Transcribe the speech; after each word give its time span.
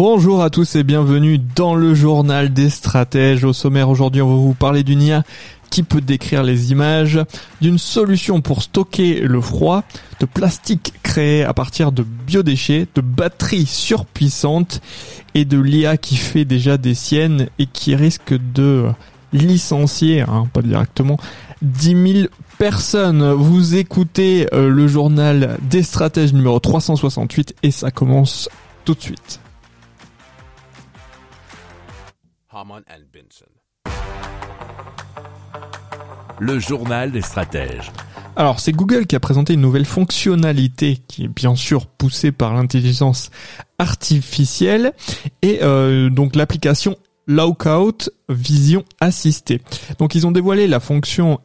Bonjour 0.00 0.44
à 0.44 0.48
tous 0.48 0.76
et 0.76 0.84
bienvenue 0.84 1.38
dans 1.56 1.74
le 1.74 1.92
journal 1.92 2.52
des 2.52 2.70
stratèges. 2.70 3.42
Au 3.42 3.52
sommaire 3.52 3.88
aujourd'hui, 3.88 4.22
on 4.22 4.28
va 4.28 4.34
vous 4.36 4.54
parler 4.54 4.84
d'une 4.84 5.02
IA 5.02 5.24
qui 5.70 5.82
peut 5.82 6.00
décrire 6.00 6.44
les 6.44 6.70
images, 6.70 7.18
d'une 7.60 7.78
solution 7.78 8.40
pour 8.40 8.62
stocker 8.62 9.18
le 9.22 9.40
froid, 9.40 9.82
de 10.20 10.26
plastique 10.26 10.92
créé 11.02 11.42
à 11.42 11.52
partir 11.52 11.90
de 11.90 12.04
biodéchets, 12.04 12.86
de 12.94 13.00
batteries 13.00 13.66
surpuissantes 13.66 14.80
et 15.34 15.44
de 15.44 15.58
l'IA 15.58 15.96
qui 15.96 16.14
fait 16.14 16.44
déjà 16.44 16.76
des 16.76 16.94
siennes 16.94 17.48
et 17.58 17.66
qui 17.66 17.96
risque 17.96 18.34
de 18.54 18.84
licencier, 19.32 20.20
hein, 20.20 20.46
pas 20.52 20.62
directement, 20.62 21.18
10 21.62 22.12
000 22.12 22.28
personnes. 22.56 23.32
Vous 23.32 23.74
écoutez 23.74 24.46
euh, 24.54 24.70
le 24.70 24.86
journal 24.86 25.58
des 25.68 25.82
stratèges 25.82 26.32
numéro 26.32 26.60
368 26.60 27.56
et 27.64 27.72
ça 27.72 27.90
commence 27.90 28.48
tout 28.84 28.94
de 28.94 29.02
suite. 29.02 29.40
Haman 32.50 32.82
and 32.88 33.02
Benson. 33.12 33.44
Le 36.40 36.58
journal 36.58 37.12
des 37.12 37.20
stratèges. 37.20 37.92
Alors 38.36 38.58
c'est 38.58 38.72
Google 38.72 39.06
qui 39.06 39.16
a 39.16 39.20
présenté 39.20 39.52
une 39.52 39.60
nouvelle 39.60 39.84
fonctionnalité 39.84 40.98
qui 41.08 41.24
est 41.24 41.28
bien 41.28 41.54
sûr 41.56 41.86
poussée 41.86 42.32
par 42.32 42.54
l'intelligence 42.54 43.30
artificielle 43.78 44.92
et 45.42 45.58
euh, 45.62 46.08
donc 46.08 46.36
l'application 46.36 46.96
Lookout 47.26 48.10
Vision 48.30 48.84
Assistée. 49.00 49.60
Donc 49.98 50.14
ils 50.14 50.26
ont 50.26 50.32
dévoilé 50.32 50.68
la 50.68 50.80
fonction 50.80 51.40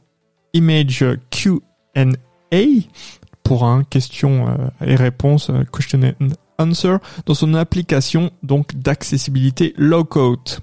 Image 0.53 1.03
Q&A 1.31 2.57
pour 3.43 3.65
un 3.65 3.83
question 3.83 4.47
euh, 4.47 4.85
et 4.85 4.95
réponse 4.95 5.49
euh, 5.49 5.65
question 5.65 6.13
and 6.21 6.29
answer 6.59 6.97
dans 7.25 7.33
son 7.33 7.55
application 7.55 8.31
donc 8.41 8.75
d'accessibilité 8.75 9.73
Lookout 9.75 10.61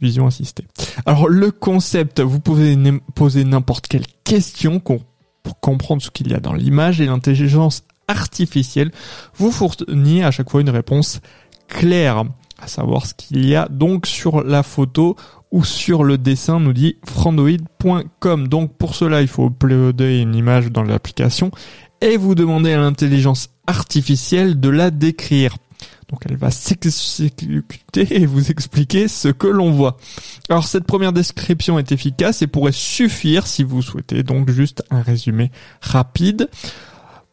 vision 0.00 0.26
assistée. 0.26 0.66
Alors 1.06 1.28
le 1.28 1.50
concept, 1.50 2.20
vous 2.20 2.40
pouvez 2.40 2.76
poser 3.14 3.44
n'importe 3.44 3.86
quelle 3.86 4.06
question 4.24 4.80
pour 4.80 5.60
comprendre 5.60 6.02
ce 6.02 6.10
qu'il 6.10 6.30
y 6.30 6.34
a 6.34 6.40
dans 6.40 6.54
l'image 6.54 7.00
et 7.00 7.06
l'intelligence 7.06 7.84
artificielle 8.08 8.90
vous 9.36 9.50
fournit 9.50 10.22
à 10.22 10.30
chaque 10.30 10.50
fois 10.50 10.60
une 10.60 10.70
réponse 10.70 11.20
claire, 11.68 12.24
à 12.60 12.66
savoir 12.66 13.06
ce 13.06 13.14
qu'il 13.14 13.46
y 13.46 13.56
a 13.56 13.68
donc 13.68 14.06
sur 14.06 14.42
la 14.42 14.62
photo 14.62 15.16
ou 15.50 15.64
sur 15.64 16.02
le 16.02 16.18
dessin, 16.18 16.60
nous 16.60 16.72
dit 16.72 16.96
frandoid.com. 17.04 18.48
Donc 18.48 18.76
pour 18.76 18.94
cela, 18.94 19.20
il 19.20 19.28
faut 19.28 19.46
uploader 19.46 20.20
une 20.20 20.34
image 20.34 20.70
dans 20.70 20.82
l'application 20.82 21.50
et 22.00 22.16
vous 22.16 22.34
demander 22.34 22.72
à 22.72 22.78
l'intelligence 22.78 23.50
artificielle 23.66 24.58
de 24.58 24.68
la 24.68 24.90
décrire. 24.90 25.56
Donc 26.12 26.20
elle 26.28 26.36
va 26.36 26.50
s'exécuter 26.50 28.20
et 28.20 28.26
vous 28.26 28.50
expliquer 28.50 29.08
ce 29.08 29.28
que 29.28 29.46
l'on 29.46 29.70
voit. 29.70 29.96
Alors 30.50 30.66
cette 30.66 30.84
première 30.84 31.14
description 31.14 31.78
est 31.78 31.90
efficace 31.90 32.42
et 32.42 32.46
pourrait 32.46 32.70
suffire 32.70 33.46
si 33.46 33.64
vous 33.64 33.80
souhaitez 33.80 34.22
donc 34.22 34.50
juste 34.50 34.84
un 34.90 35.00
résumé 35.00 35.50
rapide. 35.80 36.50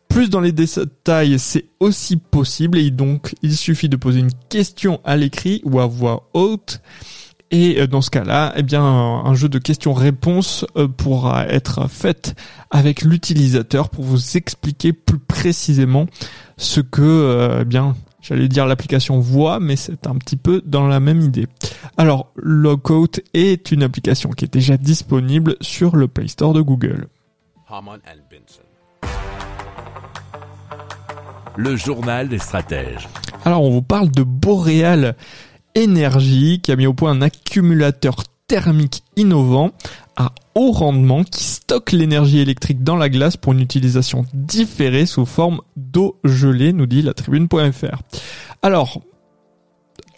Plus 0.08 0.30
dans 0.30 0.40
les 0.40 0.54
détails, 0.54 1.38
c'est 1.40 1.66
aussi 1.82 2.16
possible 2.16 2.78
et 2.78 2.90
donc 2.90 3.36
il 3.42 3.56
suffit 3.56 3.90
de 3.90 3.98
poser 3.98 4.22
une 4.22 4.32
question 4.48 5.02
à 5.04 5.18
l'écrit 5.18 5.62
ou 5.66 5.82
à 5.82 5.86
voix 5.86 6.30
haute. 6.34 6.82
Et 7.52 7.86
dans 7.88 8.02
ce 8.02 8.12
cas-là, 8.12 8.54
eh 8.56 8.64
bien, 8.64 8.84
un 8.84 9.34
jeu 9.34 9.50
de 9.50 9.58
questions-réponses 9.58 10.66
pourra 10.98 11.48
être 11.48 11.90
fait 11.90 12.36
avec 12.70 13.02
l'utilisateur 13.02 13.90
pour 13.90 14.06
vous 14.06 14.38
expliquer 14.38 14.94
plus 14.94 15.20
précisément 15.20 16.06
ce 16.58 16.80
que, 16.80 17.60
eh 17.62 17.66
bien, 17.66 17.96
J'allais 18.22 18.48
dire 18.48 18.66
l'application 18.66 19.20
voit, 19.20 19.60
mais 19.60 19.76
c'est 19.76 20.06
un 20.08 20.16
petit 20.16 20.36
peu 20.36 20.62
dans 20.66 20.88
la 20.88 21.00
même 21.00 21.22
idée. 21.22 21.48
Alors, 21.98 22.32
Lookout 22.36 23.22
est 23.34 23.72
une 23.72 23.84
application 23.84 24.30
qui 24.32 24.46
est 24.46 24.54
déjà 24.54 24.78
disponible 24.78 25.56
sur 25.62 25.96
le 25.96 26.08
Play 26.08 26.28
Store 26.28 26.54
de 26.54 26.62
Google. 26.62 27.08
Le 31.56 31.76
journal 31.76 32.30
des 32.30 32.40
stratèges. 32.40 33.08
Alors, 33.46 33.64
on 33.64 33.72
vous 33.72 33.82
parle 33.82 34.12
de 34.12 34.24
Boreal 34.24 35.16
Energy 35.78 36.60
qui 36.62 36.72
a 36.72 36.76
mis 36.76 36.88
au 36.88 36.94
point 36.94 37.12
un 37.12 37.22
accumulateur 37.22 38.24
thermique 38.50 39.04
innovant 39.16 39.72
à 40.18 40.34
haut 40.56 40.72
rendement 40.72 41.24
qui 41.24 41.44
stocke 41.44 41.92
l'énergie 41.92 42.40
électrique 42.40 42.84
dans 42.84 42.98
la 42.98 43.08
glace 43.08 43.38
pour 43.38 43.54
une 43.54 43.62
utilisation 43.62 44.26
différée 44.34 45.06
sous 45.06 45.28
forme 45.28 45.62
d'eau 45.78 46.20
gelée, 46.24 46.74
nous 46.74 46.88
dit 46.88 47.04
la 47.04 47.14
tribune.fr. 47.14 48.02
Alors, 48.64 49.02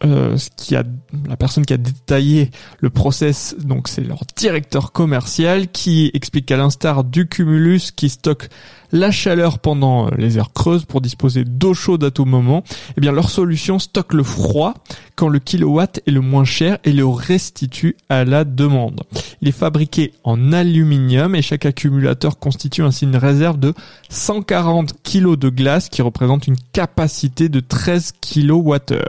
euh, 0.03 0.35
ce 0.37 0.49
qui 0.55 0.75
a 0.75 0.83
la 1.27 1.37
personne 1.37 1.65
qui 1.65 1.73
a 1.73 1.77
détaillé 1.77 2.49
le 2.79 2.89
process, 2.89 3.55
donc 3.59 3.87
c'est 3.87 4.01
leur 4.01 4.21
directeur 4.35 4.91
commercial 4.91 5.67
qui 5.67 6.09
explique 6.13 6.47
qu'à 6.47 6.57
l'instar 6.57 7.03
du 7.03 7.27
cumulus 7.27 7.91
qui 7.91 8.09
stocke 8.09 8.49
la 8.91 9.11
chaleur 9.11 9.59
pendant 9.59 10.07
euh, 10.07 10.09
les 10.17 10.37
heures 10.37 10.53
creuses 10.53 10.85
pour 10.85 11.01
disposer 11.01 11.43
d'eau 11.43 11.73
chaude 11.73 12.03
à 12.03 12.11
tout 12.11 12.25
moment, 12.25 12.63
eh 12.97 13.01
bien 13.01 13.11
leur 13.11 13.29
solution 13.29 13.79
stocke 13.79 14.13
le 14.13 14.23
froid 14.23 14.73
quand 15.15 15.29
le 15.29 15.39
kilowatt 15.39 16.01
est 16.05 16.11
le 16.11 16.21
moins 16.21 16.45
cher 16.45 16.79
et 16.83 16.91
le 16.91 17.05
restitue 17.05 17.95
à 18.09 18.25
la 18.25 18.43
demande. 18.43 19.01
Il 19.41 19.47
est 19.47 19.53
fabriqué 19.53 20.13
en 20.23 20.51
aluminium 20.51 21.35
et 21.35 21.41
chaque 21.41 21.65
accumulateur 21.65 22.39
constitue 22.39 22.81
ainsi 22.81 23.05
une 23.05 23.17
réserve 23.17 23.59
de 23.59 23.73
140 24.09 24.95
kg 25.03 25.35
de 25.35 25.49
glace 25.49 25.89
qui 25.89 26.01
représente 26.01 26.47
une 26.47 26.57
capacité 26.73 27.49
de 27.49 27.59
13 27.59 28.13
kWh. 28.21 29.03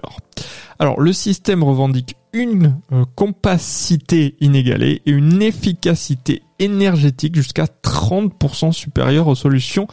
Alors 0.79 1.01
le 1.01 1.13
système 1.13 1.63
revendique 1.63 2.17
une 2.33 2.81
euh, 2.93 3.05
compacité 3.15 4.37
inégalée 4.41 5.03
et 5.05 5.11
une 5.11 5.43
efficacité 5.43 6.43
énergétique 6.59 7.35
jusqu'à 7.35 7.67
30% 7.83 8.73
supérieure 8.73 9.29
aux 9.29 9.35
solutions 9.35 9.87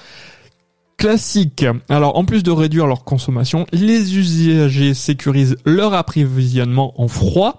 classiques. 0.97 1.65
Alors 1.87 2.17
en 2.17 2.25
plus 2.25 2.43
de 2.43 2.51
réduire 2.51 2.85
leur 2.85 3.03
consommation, 3.03 3.65
les 3.71 4.17
usagers 4.17 4.93
sécurisent 4.93 5.57
leur 5.65 5.93
approvisionnement 5.93 6.93
en 7.01 7.07
froid 7.07 7.57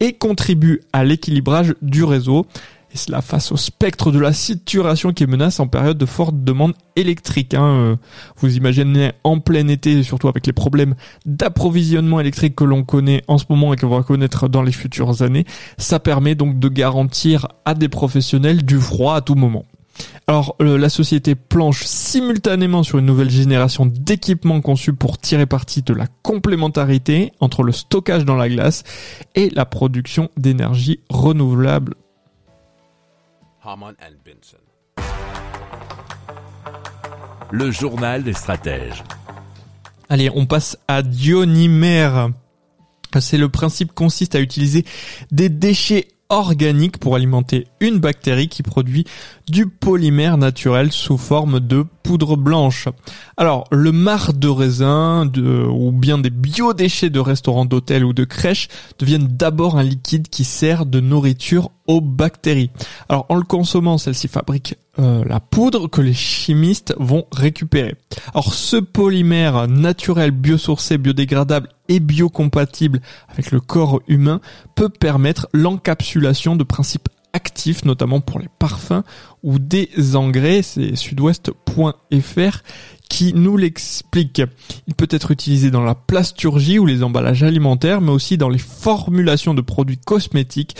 et 0.00 0.12
contribuent 0.12 0.82
à 0.92 1.04
l'équilibrage 1.04 1.74
du 1.82 2.04
réseau 2.04 2.46
et 2.92 2.98
cela 2.98 3.22
face 3.22 3.52
au 3.52 3.56
spectre 3.56 4.12
de 4.12 4.18
la 4.18 4.32
saturation 4.32 5.12
qui 5.12 5.26
menace 5.26 5.60
en 5.60 5.66
période 5.66 5.96
de 5.96 6.06
forte 6.06 6.42
demande 6.44 6.74
électrique. 6.96 7.54
Hein. 7.54 7.64
Euh, 7.64 7.96
vous 8.36 8.56
imaginez 8.56 9.12
en 9.24 9.38
plein 9.38 9.68
été, 9.68 10.02
surtout 10.02 10.28
avec 10.28 10.46
les 10.46 10.52
problèmes 10.52 10.94
d'approvisionnement 11.24 12.20
électrique 12.20 12.54
que 12.54 12.64
l'on 12.64 12.84
connaît 12.84 13.22
en 13.28 13.38
ce 13.38 13.44
moment 13.48 13.72
et 13.72 13.76
qu'on 13.76 13.88
va 13.88 14.02
connaître 14.02 14.48
dans 14.48 14.62
les 14.62 14.72
futures 14.72 15.22
années, 15.22 15.44
ça 15.78 16.00
permet 16.00 16.34
donc 16.34 16.58
de 16.58 16.68
garantir 16.68 17.48
à 17.64 17.74
des 17.74 17.88
professionnels 17.88 18.64
du 18.64 18.78
froid 18.78 19.16
à 19.16 19.20
tout 19.20 19.34
moment. 19.34 19.64
Alors 20.26 20.56
euh, 20.60 20.78
la 20.78 20.88
société 20.88 21.34
planche 21.34 21.84
simultanément 21.84 22.82
sur 22.82 22.98
une 22.98 23.06
nouvelle 23.06 23.30
génération 23.30 23.86
d'équipements 23.86 24.60
conçus 24.60 24.94
pour 24.94 25.18
tirer 25.18 25.46
parti 25.46 25.82
de 25.82 25.92
la 25.92 26.06
complémentarité 26.22 27.32
entre 27.40 27.62
le 27.62 27.72
stockage 27.72 28.24
dans 28.24 28.36
la 28.36 28.48
glace 28.48 28.84
et 29.34 29.50
la 29.50 29.66
production 29.66 30.30
d'énergie 30.36 31.00
renouvelable 31.10 31.94
Haman 33.64 33.94
and 34.02 34.16
Benson. 34.24 34.58
Le 37.52 37.70
journal 37.70 38.24
des 38.24 38.32
stratèges. 38.32 39.04
Allez, 40.08 40.30
on 40.34 40.46
passe 40.46 40.76
à 40.88 41.02
Dionymère. 41.02 42.30
C'est 43.20 43.38
le 43.38 43.48
principe 43.48 43.92
consiste 43.92 44.34
à 44.34 44.40
utiliser 44.40 44.84
des 45.30 45.48
déchets 45.48 46.08
organiques 46.28 46.98
pour 46.98 47.14
alimenter 47.14 47.68
une 47.78 48.00
bactérie 48.00 48.48
qui 48.48 48.64
produit 48.64 49.04
du 49.48 49.68
polymère 49.68 50.38
naturel 50.38 50.90
sous 50.90 51.18
forme 51.18 51.60
de 51.60 51.86
poudre 52.02 52.36
blanche. 52.36 52.88
Alors, 53.36 53.64
le 53.70 53.92
marc 53.92 54.38
de 54.38 54.48
raisin 54.48 55.30
ou 55.36 55.92
bien 55.92 56.18
des 56.18 56.30
biodéchets 56.30 57.10
de 57.10 57.20
restaurants, 57.20 57.64
d'hôtels 57.64 58.04
ou 58.04 58.12
de 58.12 58.24
crèches 58.24 58.68
deviennent 58.98 59.28
d'abord 59.28 59.78
un 59.78 59.82
liquide 59.82 60.28
qui 60.28 60.44
sert 60.44 60.86
de 60.86 61.00
nourriture 61.00 61.70
aux 61.86 62.00
bactéries. 62.00 62.70
Alors, 63.08 63.26
en 63.28 63.36
le 63.36 63.42
consommant, 63.42 63.98
celle-ci 63.98 64.28
fabrique 64.28 64.76
euh, 64.98 65.24
la 65.26 65.40
poudre 65.40 65.88
que 65.88 66.00
les 66.00 66.12
chimistes 66.12 66.94
vont 66.98 67.24
récupérer. 67.32 67.96
Alors, 68.34 68.54
ce 68.54 68.76
polymère 68.76 69.68
naturel, 69.68 70.30
biosourcé, 70.30 70.98
biodégradable 70.98 71.68
et 71.88 72.00
biocompatible 72.00 73.00
avec 73.28 73.50
le 73.50 73.60
corps 73.60 74.00
humain 74.06 74.40
peut 74.74 74.88
permettre 74.88 75.48
l'encapsulation 75.52 76.56
de 76.56 76.64
principes 76.64 77.08
actifs, 77.32 77.84
notamment 77.84 78.20
pour 78.20 78.38
les 78.38 78.48
parfums 78.58 79.02
ou 79.42 79.58
des 79.58 80.16
engrais. 80.16 80.62
C'est 80.62 80.96
sudouest.fr 80.96 82.62
qui 83.08 83.34
nous 83.34 83.56
l'explique. 83.56 84.42
Il 84.86 84.94
peut 84.94 85.08
être 85.10 85.30
utilisé 85.30 85.70
dans 85.70 85.82
la 85.82 85.94
plasturgie 85.94 86.78
ou 86.78 86.86
les 86.86 87.02
emballages 87.02 87.42
alimentaires, 87.42 88.00
mais 88.00 88.10
aussi 88.10 88.38
dans 88.38 88.48
les 88.48 88.58
formulations 88.58 89.52
de 89.52 89.60
produits 89.60 89.98
cosmétiques 89.98 90.76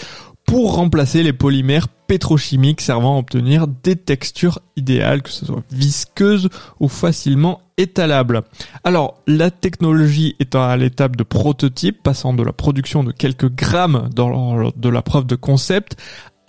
pour 0.47 0.75
remplacer 0.77 1.23
les 1.23 1.33
polymères 1.33 1.89
pétrochimiques 1.89 2.81
servant 2.81 3.17
à 3.17 3.19
obtenir 3.19 3.67
des 3.69 3.97
textures 3.97 4.59
idéales, 4.77 5.23
que 5.23 5.31
ce 5.31 5.47
soit 5.47 5.63
visqueuses 5.71 6.49
ou 6.81 6.89
facilement 6.89 7.61
étalables. 7.79 8.43
Alors, 8.85 9.21
la 9.27 9.51
technologie 9.51 10.37
est 10.41 10.55
à 10.55 10.77
l'étape 10.77 11.17
de 11.17 11.23
prototype, 11.23 12.03
passant 12.03 12.35
de 12.35 12.43
la 12.43 12.53
production 12.53 13.03
de 13.03 13.13
quelques 13.13 13.51
grammes 13.51 14.11
dans 14.15 14.71
de 14.77 14.89
la 14.89 15.03
preuve 15.03 15.27
de 15.27 15.37
concept 15.37 15.97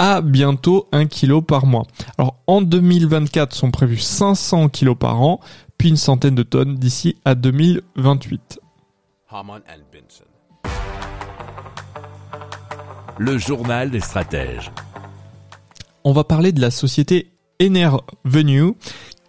à 0.06 0.20
bientôt 0.20 0.90
1 0.92 1.06
kg 1.06 1.40
par 1.40 1.66
mois. 1.66 1.88
Alors 2.18 2.36
en 2.46 2.62
2024 2.62 3.56
sont 3.56 3.72
prévus 3.72 4.00
500 4.00 4.68
kg 4.68 4.96
par 4.96 5.22
an, 5.22 5.40
puis 5.78 5.88
une 5.88 5.96
centaine 5.96 6.36
de 6.36 6.44
tonnes 6.44 6.76
d'ici 6.76 7.16
à 7.24 7.36
2028. 7.36 8.60
Le 13.18 13.38
journal 13.38 13.92
des 13.92 14.02
stratèges. 14.02 14.74
On 16.04 16.12
va 16.12 16.26
parler 16.26 16.52
de 16.52 16.60
la 16.60 16.70
société 16.70 17.32
Enervenue 17.62 18.74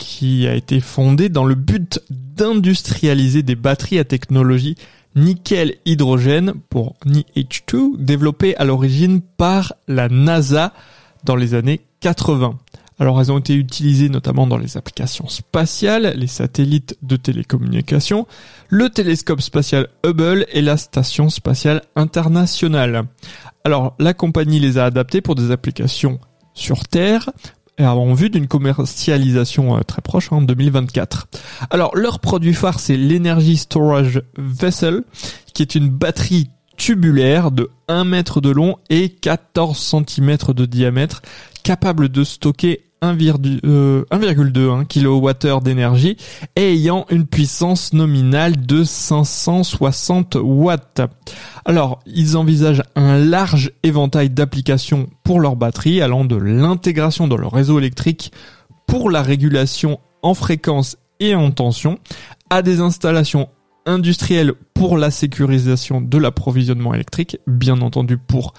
qui 0.05 0.47
a 0.47 0.55
été 0.55 0.81
fondée 0.81 1.31
dans 1.31 1.47
le 1.47 1.55
but 1.55 2.03
d'industrialiser 2.11 3.43
des 3.43 3.55
batteries 3.55 3.99
à 3.99 4.05
technologie 4.05 4.77
nickel-hydrogène 5.17 6.53
pour 6.69 6.95
NiH2, 7.07 7.97
développé 7.97 8.55
à 8.57 8.65
l'origine 8.65 9.23
par 9.23 9.73
la 9.89 10.11
NASA 10.11 10.75
dans 11.25 11.37
les 11.37 11.55
années 11.55 11.81
80. 12.01 12.59
Alors 12.99 13.19
elles 13.19 13.33
ont 13.33 13.39
été 13.39 13.55
utilisées 13.55 14.11
notamment 14.11 14.47
dans 14.47 14.59
les 14.59 14.77
applications 14.77 15.27
spatiales, 15.29 16.13
les 16.17 16.27
satellites 16.27 16.99
de 17.03 17.17
télécommunication, 17.17 18.27
le 18.69 18.91
télescope 18.91 19.41
spatial 19.41 19.89
Hubble 20.05 20.47
et 20.53 20.61
la 20.61 20.77
station 20.77 21.31
spatiale 21.31 21.83
internationale. 21.97 23.05
Alors 23.65 23.95
la 23.99 24.13
compagnie 24.13 24.61
les 24.61 24.77
a 24.77 24.85
adaptées 24.85 25.23
pour 25.23 25.35
des 25.35 25.51
applications 25.51 26.21
sur 26.53 26.87
Terre, 26.87 27.31
en 27.79 28.15
vue 28.15 28.31
d'une 28.31 28.47
commercialisation 28.47 29.77
euh, 29.77 29.81
très 29.81 30.03
proche 30.03 30.33
en 30.33 30.43
2024. 30.43 31.29
Alors 31.71 31.97
leur 31.97 32.21
produit 32.21 32.55
phare 32.55 32.81
c'est 32.81 32.97
l'Energy 32.97 33.57
Storage 33.57 34.23
Vessel 34.37 35.03
qui 35.53 35.63
est 35.63 35.75
une 35.75 35.89
batterie 35.89 36.49
tubulaire 36.77 37.51
de 37.51 37.71
1 37.89 38.05
mètre 38.05 38.41
de 38.41 38.51
long 38.51 38.77
et 38.91 39.09
14 39.09 39.79
cm 39.79 40.37
de 40.55 40.67
diamètre 40.67 41.23
capable 41.63 42.09
de 42.09 42.25
stocker 42.25 42.85
1,2 43.13 43.61
euh, 43.65 44.85
kWh 44.85 45.63
d'énergie 45.63 46.17
et 46.57 46.73
ayant 46.73 47.07
une 47.11 47.27
puissance 47.27 47.93
nominale 47.93 48.65
de 48.65 48.85
560 48.85 50.37
watts. 50.41 51.03
Alors, 51.65 52.01
ils 52.07 52.37
envisagent 52.37 52.83
un 52.97 53.19
large 53.19 53.73
éventail 53.83 54.31
d'applications 54.31 55.09
pour 55.23 55.41
leur 55.41 55.57
batterie 55.57 56.03
allant 56.03 56.25
de 56.25 56.37
l'intégration 56.37 57.29
dans 57.29 57.37
le 57.37 57.47
réseau 57.47 57.79
électrique 57.79 58.33
pour 58.87 59.11
la 59.11 59.23
régulation 59.23 59.99
en 60.23 60.35
fréquence 60.35 60.97
et 61.21 61.35
en 61.35 61.51
tension 61.51 61.99
à 62.51 62.63
des 62.63 62.81
installations 62.81 63.49
industrielles 63.87 64.55
pour 64.73 64.97
la 64.99 65.11
sécurisation 65.11 66.01
de 66.01 66.19
l'approvisionnement 66.19 66.95
électrique, 66.95 67.39
bien 67.47 67.81
entendu 67.81 68.19
pour 68.19 68.55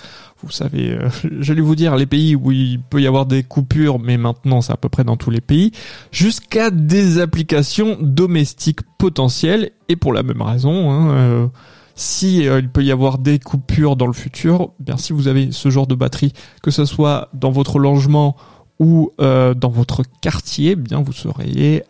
vous 0.46 0.52
savez, 0.52 0.92
euh, 0.92 1.10
j'allais 1.40 1.62
vous 1.62 1.76
dire 1.76 1.96
les 1.96 2.06
pays 2.06 2.36
où 2.36 2.52
il 2.52 2.80
peut 2.80 3.02
y 3.02 3.08
avoir 3.08 3.26
des 3.26 3.44
coupures, 3.44 4.00
mais 4.00 4.18
maintenant 4.18 4.62
c'est 4.62 4.74
à 4.74 4.78
peu 4.78 4.90
près 4.90 5.04
dans 5.04 5.18
tous 5.18 5.32
les 5.32 5.42
pays, 5.42 5.72
jusqu'à 6.12 6.70
des 6.70 7.20
applications 7.20 7.98
domestiques 8.00 8.82
potentielles, 8.98 9.72
et 9.90 9.96
pour 9.96 10.14
la 10.14 10.24
même 10.24 10.42
raison, 10.42 10.92
hein, 10.92 11.10
euh, 11.10 11.48
si 11.96 12.48
euh, 12.48 12.60
il 12.60 12.70
peut 12.70 12.84
y 12.84 12.92
avoir 12.92 13.18
des 13.18 13.40
coupures 13.40 13.96
dans 13.96 14.08
le 14.08 14.14
futur, 14.14 14.72
bien 14.80 14.98
si 14.98 15.14
vous 15.14 15.28
avez 15.28 15.52
ce 15.52 15.70
genre 15.70 15.88
de 15.88 15.96
batterie, 15.96 16.34
que 16.62 16.72
ce 16.72 16.86
soit 16.86 17.30
dans 17.34 17.52
votre 17.52 17.80
logement 17.80 18.36
ou 18.78 19.12
dans 19.18 19.70
votre 19.70 20.02
quartier, 20.20 20.76
bien 20.76 21.02
vous 21.02 21.14
serez 21.14 21.84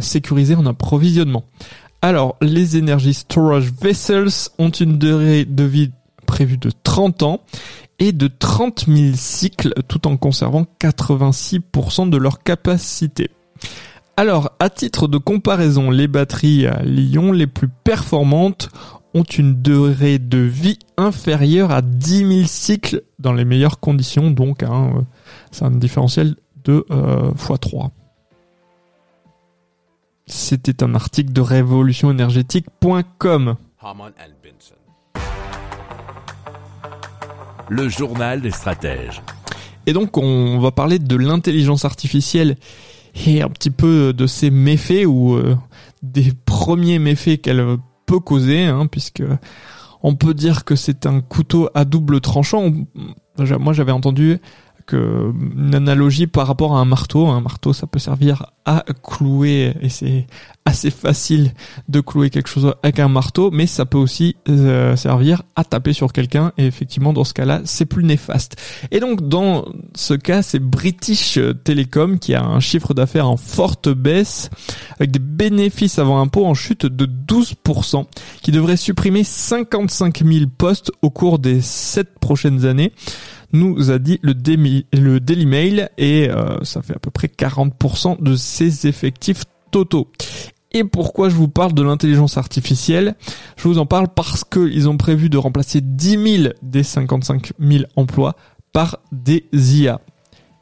sécurisé 0.00 0.56
en 0.56 0.66
approvisionnement. 0.66 1.44
Alors, 2.04 2.34
les 2.42 2.76
Energy 2.76 3.14
Storage 3.14 3.72
Vessels 3.80 4.50
ont 4.58 4.70
une 4.70 4.98
durée 4.98 5.44
de 5.44 5.62
vie 5.62 5.92
prévue 6.26 6.58
de 6.58 6.72
30 6.82 7.22
ans 7.22 7.40
et 8.00 8.10
de 8.10 8.26
30 8.26 8.86
000 8.88 9.12
cycles 9.14 9.72
tout 9.86 10.08
en 10.08 10.16
conservant 10.16 10.66
86% 10.80 12.10
de 12.10 12.16
leur 12.16 12.42
capacité. 12.42 13.30
Alors, 14.16 14.50
à 14.58 14.68
titre 14.68 15.06
de 15.06 15.16
comparaison, 15.16 15.92
les 15.92 16.08
batteries 16.08 16.66
à 16.66 16.82
Lyon 16.82 17.30
les 17.30 17.46
plus 17.46 17.68
performantes 17.68 18.68
ont 19.14 19.22
une 19.22 19.62
durée 19.62 20.18
de 20.18 20.38
vie 20.38 20.80
inférieure 20.96 21.70
à 21.70 21.82
10 21.82 22.18
000 22.18 22.30
cycles 22.46 23.02
dans 23.20 23.32
les 23.32 23.44
meilleures 23.44 23.78
conditions, 23.78 24.32
donc 24.32 24.64
hein, 24.64 25.04
c'est 25.52 25.64
un 25.64 25.70
différentiel 25.70 26.34
de 26.64 26.84
euh, 26.90 27.30
x3. 27.34 27.90
C'était 30.26 30.82
un 30.82 30.94
article 30.94 31.32
de 31.32 31.40
révolutionénergétique.com 31.40 33.56
le 37.68 37.88
journal 37.88 38.40
des 38.40 38.50
stratèges. 38.50 39.22
Et 39.86 39.92
donc 39.92 40.16
on 40.18 40.60
va 40.60 40.70
parler 40.70 40.98
de 40.98 41.16
l'intelligence 41.16 41.84
artificielle 41.84 42.56
et 43.26 43.42
un 43.42 43.48
petit 43.48 43.70
peu 43.70 44.12
de 44.12 44.26
ses 44.26 44.50
méfaits 44.50 45.06
ou 45.06 45.34
euh, 45.34 45.56
des 46.02 46.32
premiers 46.44 46.98
méfaits 46.98 47.40
qu'elle 47.40 47.76
peut 48.06 48.20
causer, 48.20 48.64
hein, 48.64 48.86
puisque 48.86 49.22
on 50.02 50.14
peut 50.14 50.34
dire 50.34 50.64
que 50.64 50.76
c'est 50.76 51.06
un 51.06 51.20
couteau 51.20 51.68
à 51.74 51.84
double 51.84 52.20
tranchant. 52.20 52.72
Moi 53.38 53.72
j'avais 53.72 53.92
entendu 53.92 54.38
que 54.86 55.32
une 55.56 55.74
analogie 55.74 56.26
par 56.26 56.46
rapport 56.46 56.76
à 56.76 56.80
un 56.80 56.84
marteau. 56.84 57.26
Un 57.26 57.40
marteau, 57.40 57.72
ça 57.72 57.86
peut 57.86 57.98
servir 57.98 58.46
à 58.64 58.84
clouer, 59.02 59.74
et 59.80 59.88
c'est 59.88 60.26
assez 60.64 60.90
facile 60.90 61.52
de 61.88 62.00
clouer 62.00 62.30
quelque 62.30 62.48
chose 62.48 62.74
avec 62.82 63.00
un 63.00 63.08
marteau, 63.08 63.50
mais 63.50 63.66
ça 63.66 63.84
peut 63.84 63.98
aussi 63.98 64.36
euh, 64.48 64.94
servir 64.94 65.42
à 65.56 65.64
taper 65.64 65.92
sur 65.92 66.12
quelqu'un, 66.12 66.52
et 66.58 66.66
effectivement, 66.66 67.12
dans 67.12 67.24
ce 67.24 67.34
cas-là, 67.34 67.62
c'est 67.64 67.86
plus 67.86 68.04
néfaste. 68.04 68.56
Et 68.90 69.00
donc, 69.00 69.26
dans 69.28 69.64
ce 69.94 70.14
cas, 70.14 70.42
c'est 70.42 70.60
British 70.60 71.38
Telecom 71.64 72.18
qui 72.18 72.34
a 72.34 72.44
un 72.44 72.60
chiffre 72.60 72.94
d'affaires 72.94 73.28
en 73.28 73.36
forte 73.36 73.88
baisse, 73.88 74.50
avec 74.98 75.10
des 75.10 75.18
bénéfices 75.18 75.98
avant 75.98 76.20
impôt 76.20 76.46
en 76.46 76.54
chute 76.54 76.86
de 76.86 77.06
12%, 77.06 78.04
qui 78.42 78.52
devrait 78.52 78.76
supprimer 78.76 79.24
55 79.24 80.24
000 80.24 80.44
postes 80.56 80.92
au 81.02 81.10
cours 81.10 81.40
des 81.40 81.60
7 81.60 82.18
prochaines 82.20 82.64
années 82.64 82.92
nous 83.52 83.90
a 83.90 83.98
dit 83.98 84.18
le, 84.22 84.34
le 84.92 85.20
Daily 85.20 85.46
Mail 85.46 85.90
et 85.98 86.30
euh, 86.30 86.62
ça 86.64 86.82
fait 86.82 86.94
à 86.94 86.98
peu 86.98 87.10
près 87.10 87.28
40% 87.28 88.22
de 88.22 88.36
ses 88.36 88.86
effectifs 88.86 89.44
totaux. 89.70 90.08
Et 90.72 90.84
pourquoi 90.84 91.28
je 91.28 91.34
vous 91.34 91.48
parle 91.48 91.74
de 91.74 91.82
l'intelligence 91.82 92.38
artificielle? 92.38 93.14
Je 93.56 93.68
vous 93.68 93.78
en 93.78 93.86
parle 93.86 94.08
parce 94.08 94.42
qu'ils 94.44 94.88
ont 94.88 94.96
prévu 94.96 95.28
de 95.28 95.36
remplacer 95.36 95.80
10 95.82 96.38
000 96.42 96.54
des 96.62 96.82
55 96.82 97.52
000 97.58 97.84
emplois 97.96 98.36
par 98.72 98.98
des 99.12 99.44
IA. 99.52 100.00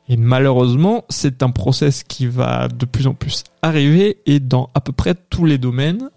Et 0.09 0.17
malheureusement, 0.17 1.05
c'est 1.09 1.45
un 1.45 1.51
process 1.51 2.03
qui 2.03 2.27
va 2.27 2.67
de 2.67 2.85
plus 2.85 3.07
en 3.07 3.15
plus 3.15 3.45
arriver 3.63 4.19
et 4.27 4.41
dans 4.41 4.69
à 4.75 4.81
peu 4.81 4.91
près 4.91 5.15
tous 5.15 5.45
les 5.47 5.59
domaines. 5.59 6.11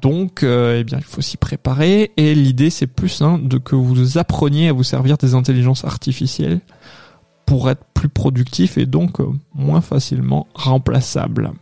Donc, 0.00 0.42
euh, 0.42 0.78
eh 0.80 0.84
bien, 0.84 0.98
il 0.98 1.04
faut 1.04 1.22
s'y 1.22 1.36
préparer. 1.36 2.12
Et 2.16 2.34
l'idée, 2.34 2.70
c'est 2.70 2.86
plus 2.86 3.22
hein, 3.22 3.38
de 3.42 3.58
que 3.58 3.74
vous 3.74 4.18
appreniez 4.18 4.68
à 4.68 4.72
vous 4.72 4.84
servir 4.84 5.16
des 5.16 5.34
intelligences 5.34 5.84
artificielles 5.84 6.60
pour 7.46 7.70
être 7.70 7.84
plus 7.94 8.08
productif 8.08 8.76
et 8.76 8.86
donc 8.86 9.20
euh, 9.20 9.26
moins 9.54 9.80
facilement 9.80 10.48
remplaçable. 10.54 11.52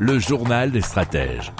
Le 0.00 0.18
journal 0.18 0.70
des 0.72 0.80
stratèges. 0.80 1.52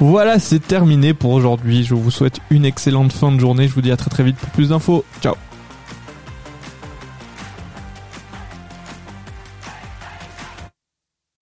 Voilà, 0.00 0.38
c'est 0.38 0.58
terminé 0.58 1.14
pour 1.14 1.30
aujourd'hui. 1.30 1.84
Je 1.84 1.94
vous 1.94 2.10
souhaite 2.10 2.40
une 2.50 2.64
excellente 2.64 3.12
fin 3.12 3.30
de 3.30 3.38
journée. 3.38 3.68
Je 3.68 3.74
vous 3.74 3.82
dis 3.82 3.92
à 3.92 3.96
très 3.96 4.10
très 4.10 4.24
vite 4.24 4.36
pour 4.36 4.50
plus 4.50 4.70
d'infos. 4.70 5.04
Ciao. 5.20 5.36